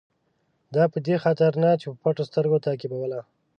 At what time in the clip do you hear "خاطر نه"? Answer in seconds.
1.23-1.69